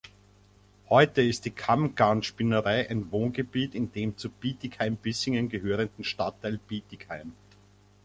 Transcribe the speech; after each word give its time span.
Heute 0.89 1.21
ist 1.21 1.45
die 1.45 1.51
Kammgarnspinnerei 1.51 2.89
ein 2.89 3.11
Wohngebiet 3.11 3.75
in 3.75 3.91
dem 3.91 4.17
zu 4.17 4.31
Bietigheim-Bissingen 4.31 5.47
gehörenden 5.47 6.03
Stadtteil 6.03 6.57
Bietigheim. 6.67 7.33